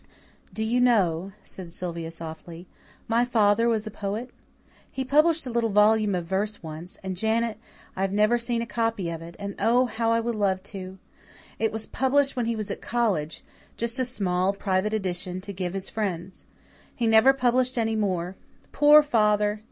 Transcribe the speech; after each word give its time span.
"Do 0.51 0.63
you 0.63 0.79
know," 0.81 1.31
said 1.43 1.71
Sylvia 1.71 2.09
softly, 2.09 2.65
"my 3.07 3.23
father 3.23 3.69
was 3.69 3.85
a 3.85 3.91
poet? 3.91 4.31
He 4.91 5.03
published 5.05 5.45
a 5.45 5.51
little 5.51 5.69
volume 5.69 6.15
of 6.15 6.25
verse 6.25 6.63
once; 6.63 6.97
and, 7.03 7.15
Janet, 7.15 7.59
I've 7.95 8.11
never 8.11 8.39
seen 8.39 8.63
a 8.63 8.65
copy 8.65 9.11
of 9.11 9.21
it, 9.21 9.35
and 9.37 9.53
oh, 9.59 9.85
how 9.85 10.11
I 10.11 10.19
would 10.19 10.33
love 10.33 10.63
to! 10.73 10.97
It 11.59 11.71
was 11.71 11.85
published 11.85 12.35
when 12.35 12.47
he 12.47 12.55
was 12.55 12.71
at 12.71 12.81
college 12.81 13.43
just 13.77 13.99
a 13.99 14.05
small, 14.05 14.53
private 14.53 14.95
edition 14.95 15.39
to 15.41 15.53
give 15.53 15.75
his 15.75 15.91
friends. 15.91 16.45
He 16.95 17.05
never 17.05 17.31
published 17.31 17.77
any 17.77 17.95
more 17.95 18.35
poor 18.71 19.03
father! 19.03 19.59